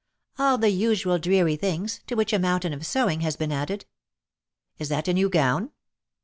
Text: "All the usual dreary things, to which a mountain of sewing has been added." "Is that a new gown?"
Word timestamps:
"All 0.39 0.57
the 0.57 0.71
usual 0.71 1.19
dreary 1.19 1.55
things, 1.55 1.99
to 2.07 2.15
which 2.15 2.33
a 2.33 2.39
mountain 2.39 2.73
of 2.73 2.87
sewing 2.87 3.21
has 3.21 3.35
been 3.35 3.51
added." 3.51 3.85
"Is 4.79 4.89
that 4.89 5.07
a 5.07 5.13
new 5.13 5.29
gown?" 5.29 5.69